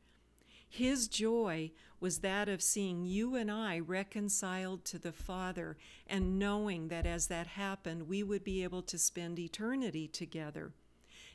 His 0.68 1.06
joy 1.06 1.70
was 2.00 2.18
that 2.18 2.48
of 2.48 2.62
seeing 2.62 3.04
you 3.04 3.36
and 3.36 3.48
I 3.48 3.78
reconciled 3.78 4.84
to 4.86 4.98
the 4.98 5.12
Father 5.12 5.76
and 6.08 6.36
knowing 6.36 6.88
that 6.88 7.06
as 7.06 7.28
that 7.28 7.46
happened, 7.46 8.08
we 8.08 8.24
would 8.24 8.42
be 8.42 8.64
able 8.64 8.82
to 8.82 8.98
spend 8.98 9.38
eternity 9.38 10.08
together. 10.08 10.72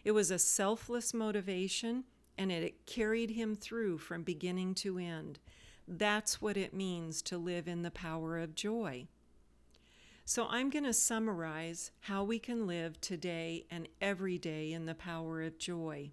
It 0.03 0.11
was 0.11 0.29
a 0.29 0.37
selfless 0.37 1.13
motivation 1.13 2.03
and 2.37 2.51
it 2.51 2.85
carried 2.85 3.31
him 3.31 3.55
through 3.55 3.99
from 3.99 4.23
beginning 4.23 4.75
to 4.75 4.97
end. 4.97 5.39
That's 5.91 6.39
what 6.39 6.55
it 6.55 6.71
means 6.71 7.23
to 7.23 7.37
live 7.39 7.67
in 7.67 7.81
the 7.81 7.89
power 7.89 8.37
of 8.37 8.53
joy. 8.53 9.07
So, 10.23 10.45
I'm 10.47 10.69
going 10.69 10.83
to 10.83 10.93
summarize 10.93 11.89
how 12.01 12.23
we 12.23 12.37
can 12.37 12.67
live 12.67 13.01
today 13.01 13.65
and 13.71 13.87
every 13.99 14.37
day 14.37 14.71
in 14.71 14.85
the 14.85 14.93
power 14.93 15.41
of 15.41 15.57
joy. 15.57 16.11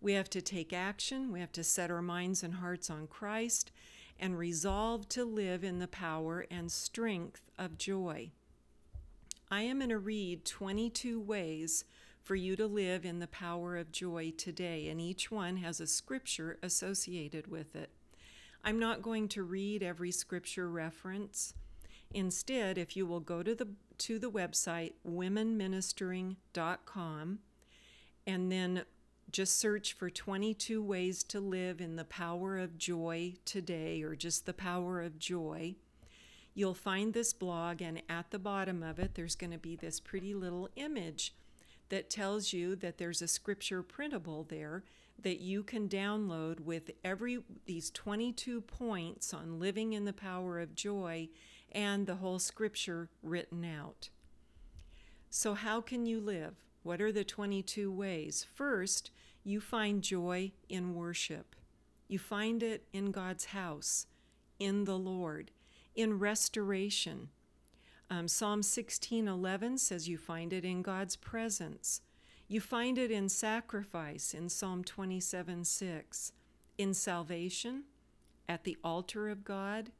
We 0.00 0.14
have 0.14 0.28
to 0.30 0.42
take 0.42 0.72
action, 0.72 1.30
we 1.30 1.38
have 1.38 1.52
to 1.52 1.62
set 1.62 1.88
our 1.88 2.02
minds 2.02 2.42
and 2.42 2.54
hearts 2.54 2.90
on 2.90 3.06
Christ, 3.06 3.70
and 4.18 4.36
resolve 4.36 5.08
to 5.10 5.24
live 5.24 5.62
in 5.62 5.78
the 5.78 5.86
power 5.86 6.44
and 6.50 6.72
strength 6.72 7.42
of 7.56 7.78
joy. 7.78 8.32
I 9.52 9.62
am 9.62 9.78
going 9.78 9.90
to 9.90 9.98
read 9.98 10.44
22 10.44 11.20
ways 11.20 11.84
for 12.24 12.34
you 12.34 12.56
to 12.56 12.66
live 12.66 13.04
in 13.04 13.20
the 13.20 13.28
power 13.28 13.76
of 13.76 13.92
joy 13.92 14.32
today, 14.36 14.88
and 14.88 15.00
each 15.00 15.30
one 15.30 15.58
has 15.58 15.80
a 15.80 15.86
scripture 15.86 16.58
associated 16.60 17.46
with 17.46 17.76
it. 17.76 17.90
I'm 18.66 18.78
not 18.80 19.00
going 19.00 19.28
to 19.28 19.44
read 19.44 19.84
every 19.84 20.10
scripture 20.10 20.68
reference. 20.68 21.54
Instead, 22.12 22.76
if 22.76 22.96
you 22.96 23.06
will 23.06 23.20
go 23.20 23.44
to 23.44 23.54
the 23.54 23.68
to 23.98 24.18
the 24.18 24.30
website 24.30 24.94
womenministering.com 25.08 27.38
and 28.26 28.52
then 28.52 28.82
just 29.30 29.58
search 29.58 29.92
for 29.92 30.10
22 30.10 30.82
ways 30.82 31.22
to 31.24 31.40
live 31.40 31.80
in 31.80 31.96
the 31.96 32.04
power 32.04 32.58
of 32.58 32.76
joy 32.76 33.34
today 33.44 34.02
or 34.02 34.16
just 34.16 34.46
the 34.46 34.52
power 34.52 35.00
of 35.00 35.18
joy. 35.18 35.76
You'll 36.52 36.74
find 36.74 37.14
this 37.14 37.32
blog, 37.32 37.80
and 37.80 38.02
at 38.08 38.30
the 38.30 38.38
bottom 38.38 38.82
of 38.82 38.98
it, 38.98 39.14
there's 39.14 39.36
going 39.36 39.52
to 39.52 39.58
be 39.58 39.76
this 39.76 40.00
pretty 40.00 40.34
little 40.34 40.68
image 40.74 41.32
that 41.88 42.10
tells 42.10 42.52
you 42.52 42.76
that 42.76 42.98
there's 42.98 43.22
a 43.22 43.28
scripture 43.28 43.82
printable 43.82 44.44
there 44.44 44.84
that 45.22 45.40
you 45.40 45.62
can 45.62 45.88
download 45.88 46.60
with 46.60 46.90
every 47.02 47.38
these 47.64 47.90
22 47.90 48.60
points 48.60 49.32
on 49.32 49.58
living 49.58 49.92
in 49.92 50.04
the 50.04 50.12
power 50.12 50.60
of 50.60 50.74
joy 50.74 51.28
and 51.72 52.06
the 52.06 52.16
whole 52.16 52.38
scripture 52.38 53.08
written 53.22 53.64
out. 53.64 54.10
So 55.30 55.54
how 55.54 55.80
can 55.80 56.06
you 56.06 56.20
live? 56.20 56.54
What 56.82 57.00
are 57.00 57.12
the 57.12 57.24
22 57.24 57.90
ways? 57.90 58.46
First, 58.54 59.10
you 59.42 59.60
find 59.60 60.02
joy 60.02 60.52
in 60.68 60.94
worship. 60.94 61.56
You 62.08 62.18
find 62.18 62.62
it 62.62 62.86
in 62.92 63.10
God's 63.10 63.46
house, 63.46 64.06
in 64.58 64.84
the 64.84 64.98
Lord, 64.98 65.50
in 65.94 66.18
restoration, 66.18 67.30
um, 68.08 68.28
Psalm 68.28 68.62
16:11 68.62 69.78
says 69.78 70.08
you 70.08 70.18
find 70.18 70.52
it 70.52 70.64
in 70.64 70.82
God's 70.82 71.16
presence. 71.16 72.02
You 72.48 72.60
find 72.60 72.98
it 72.98 73.10
in 73.10 73.28
sacrifice 73.28 74.32
in 74.32 74.48
Psalm 74.48 74.84
27:6, 74.84 76.32
in 76.78 76.94
salvation, 76.94 77.84
at 78.48 78.64
the 78.64 78.76
altar 78.84 79.28
of 79.28 79.42
God. 79.42 79.90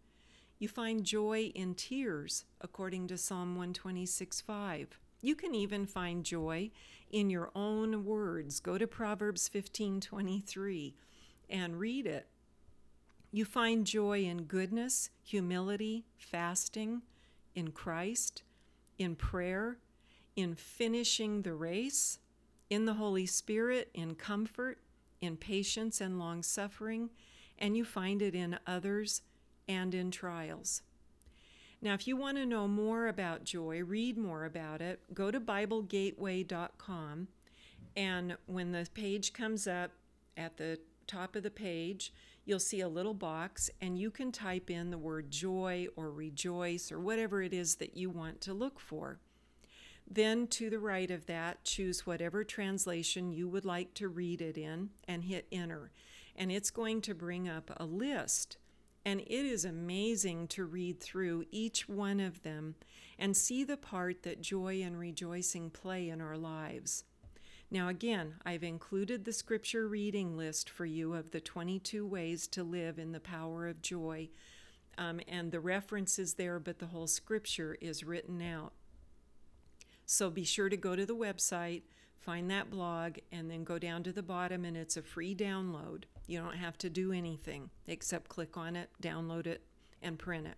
You 0.59 0.69
find 0.69 1.05
joy 1.05 1.53
in 1.55 1.75
tears, 1.75 2.45
according 2.61 3.09
to 3.09 3.19
Psalm 3.19 3.57
126:5. 3.57 5.01
You 5.21 5.35
can 5.35 5.55
even 5.55 5.87
find 5.87 6.25
joy 6.25 6.71
in 7.11 7.31
your 7.31 7.51
own 7.55 8.05
words. 8.05 8.61
Go 8.61 8.79
to 8.79 8.87
Proverbs 8.87 9.49
15:23 9.49 10.95
and 11.49 11.81
read 11.81 12.07
it. 12.07 12.29
You 13.33 13.45
find 13.45 13.87
joy 13.87 14.23
in 14.23 14.45
goodness, 14.45 15.11
humility, 15.23 16.07
fasting, 16.17 17.03
in 17.57 17.73
Christ, 17.73 18.45
in 18.99 19.17
prayer, 19.17 19.79
in 20.37 20.55
finishing 20.55 21.43
the 21.43 21.55
race, 21.55 22.21
in 22.71 22.85
the 22.85 22.95
Holy 22.95 23.27
Spirit, 23.27 23.91
in 23.95 24.15
comfort, 24.15 24.79
in 25.21 25.37
patience 25.37 26.01
and 26.01 26.19
long 26.19 26.43
suffering, 26.43 27.11
and 27.59 27.77
you 27.77 27.85
find 27.85 28.23
it 28.23 28.35
in 28.35 28.59
others 28.67 29.23
and 29.67 29.95
in 29.95 30.11
trials. 30.11 30.83
Now, 31.81 31.95
if 31.95 32.07
you 32.07 32.17
want 32.17 32.37
to 32.37 32.47
know 32.47 32.69
more 32.69 33.09
about 33.09 33.45
joy, 33.45 33.83
read 33.83 34.17
more 34.17 34.45
about 34.45 34.81
it, 34.81 35.01
go 35.15 35.31
to 35.31 35.41
BibleGateway.com. 35.41 37.29
And 37.97 38.37
when 38.47 38.73
the 38.73 38.89
page 38.93 39.33
comes 39.33 39.67
up 39.67 39.91
at 40.37 40.57
the 40.59 40.79
top 41.07 41.37
of 41.37 41.43
the 41.43 41.51
page, 41.51 42.13
you'll 42.47 42.59
see 42.59 42.81
a 42.81 42.89
little 42.89 43.13
box 43.13 43.69
and 43.83 43.99
you 43.99 44.11
can 44.11 44.33
type 44.33 44.71
in 44.71 44.91
the 44.91 44.97
word 44.97 45.31
joy 45.31 45.87
or 45.97 46.11
rejoice 46.11 46.91
or 46.91 46.99
whatever 46.99 47.43
it 47.43 47.53
is 47.53 47.75
that 47.75 47.97
you 47.97 48.09
want 48.09 48.41
to 48.41 48.55
look 48.55 48.81
for. 48.81 49.19
Then 50.09 50.47
to 50.49 50.71
the 50.71 50.79
right 50.79 51.11
of 51.11 51.27
that, 51.27 51.65
choose 51.65 52.07
whatever 52.07 52.45
translation 52.45 53.33
you 53.33 53.49
would 53.49 53.65
like 53.65 53.93
to 53.95 54.09
read 54.09 54.41
it 54.41 54.57
in 54.57 54.91
and 55.09 55.25
hit 55.25 55.49
enter. 55.51 55.91
And 56.37 56.53
it's 56.53 56.71
going 56.71 57.01
to 57.03 57.15
bring 57.15 57.49
up 57.49 57.73
a 57.77 57.85
list. 57.85 58.57
And 59.05 59.21
it 59.21 59.31
is 59.31 59.65
amazing 59.65 60.49
to 60.49 60.65
read 60.65 61.01
through 61.01 61.45
each 61.51 61.89
one 61.89 62.21
of 62.21 62.43
them 62.43 62.77
and 63.19 63.37
see 63.37 63.65
the 63.65 63.77
part 63.77 64.23
that 64.23 64.41
joy 64.41 64.83
and 64.83 64.99
rejoicing 64.99 65.71
play 65.71 66.09
in 66.09 66.21
our 66.21 66.37
lives. 66.37 67.05
Now, 67.71 67.89
again, 67.89 68.35
I've 68.45 68.63
included 68.63 69.25
the 69.25 69.33
scripture 69.33 69.89
reading 69.89 70.37
list 70.37 70.71
for 70.71 70.87
you 70.87 71.15
of 71.15 71.33
the 71.33 71.41
22 71.41 72.07
ways 72.07 72.47
to 72.49 72.63
live 72.63 72.99
in 72.99 73.13
the 73.13 73.21
power 73.21 73.67
of 73.67 73.83
joy. 73.83 74.29
Um, 74.97 75.21
and 75.27 75.51
the 75.51 75.61
reference 75.61 76.19
is 76.19 76.35
there, 76.35 76.61
but 76.61 76.79
the 76.79 76.87
whole 76.87 77.09
scripture 77.09 77.77
is 77.81 78.05
written 78.05 78.41
out. 78.41 78.73
So 80.07 80.31
be 80.31 80.45
sure 80.45 80.69
to 80.69 80.77
go 80.77 80.95
to 80.95 81.05
the 81.05 81.17
website, 81.17 81.83
find 82.21 82.49
that 82.51 82.71
blog, 82.71 83.19
and 83.33 83.51
then 83.51 83.65
go 83.65 83.79
down 83.79 84.05
to 84.05 84.13
the 84.13 84.23
bottom, 84.23 84.65
and 84.65 84.77
it's 84.77 84.97
a 84.97 85.03
free 85.03 85.35
download. 85.35 86.05
You 86.29 86.39
don't 86.39 86.57
have 86.57 86.79
to 86.79 86.89
do 86.89 87.13
anything 87.13 87.71
except 87.89 88.29
click 88.29 88.57
on 88.57 88.77
it, 88.77 88.91
download 89.03 89.47
it, 89.49 89.63
and 90.01 90.19
print 90.19 90.47
it. 90.47 90.57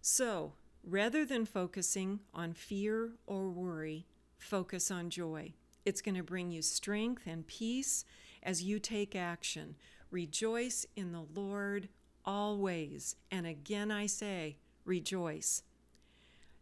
So, 0.00 0.54
rather 0.82 1.24
than 1.24 1.46
focusing 1.46 2.20
on 2.34 2.52
fear 2.54 3.12
or 3.26 3.48
worry, 3.48 4.06
focus 4.36 4.90
on 4.90 5.10
joy. 5.10 5.54
It's 5.86 6.02
going 6.02 6.16
to 6.16 6.24
bring 6.24 6.50
you 6.50 6.62
strength 6.62 7.22
and 7.26 7.46
peace 7.46 8.04
as 8.42 8.62
you 8.62 8.80
take 8.80 9.14
action. 9.14 9.76
Rejoice 10.10 10.84
in 10.96 11.12
the 11.12 11.24
Lord 11.32 11.88
always. 12.24 13.14
And 13.30 13.46
again, 13.46 13.92
I 13.92 14.06
say, 14.06 14.56
rejoice. 14.84 15.62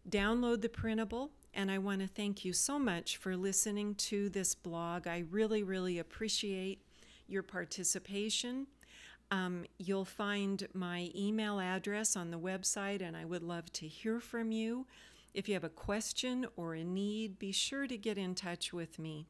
Download 0.08 0.60
the 0.60 0.68
printable, 0.68 1.30
and 1.54 1.70
I 1.70 1.78
want 1.78 2.02
to 2.02 2.06
thank 2.06 2.44
you 2.44 2.52
so 2.52 2.78
much 2.78 3.16
for 3.16 3.34
listening 3.34 3.94
to 3.94 4.28
this 4.28 4.54
blog. 4.54 5.06
I 5.06 5.24
really, 5.30 5.62
really 5.62 5.98
appreciate 5.98 6.82
your 7.26 7.42
participation. 7.42 8.66
Um, 9.30 9.64
you'll 9.78 10.04
find 10.04 10.68
my 10.74 11.10
email 11.16 11.58
address 11.58 12.14
on 12.14 12.30
the 12.30 12.38
website, 12.38 13.00
and 13.00 13.16
I 13.16 13.24
would 13.24 13.42
love 13.42 13.72
to 13.72 13.88
hear 13.88 14.20
from 14.20 14.52
you. 14.52 14.86
If 15.34 15.48
you 15.48 15.54
have 15.54 15.64
a 15.64 15.68
question 15.68 16.46
or 16.56 16.74
a 16.74 16.84
need, 16.84 17.40
be 17.40 17.50
sure 17.50 17.88
to 17.88 17.98
get 17.98 18.16
in 18.16 18.36
touch 18.36 18.72
with 18.72 19.00
me. 19.00 19.26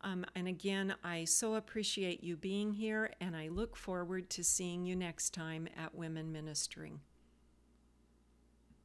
Um, 0.00 0.24
and 0.36 0.46
again, 0.46 0.94
I 1.02 1.24
so 1.24 1.54
appreciate 1.54 2.22
you 2.22 2.36
being 2.36 2.74
here, 2.74 3.10
and 3.20 3.34
I 3.34 3.48
look 3.48 3.76
forward 3.76 4.30
to 4.30 4.44
seeing 4.44 4.84
you 4.84 4.94
next 4.94 5.34
time 5.34 5.66
at 5.76 5.94
Women 5.94 6.30
Ministering. 6.30 7.00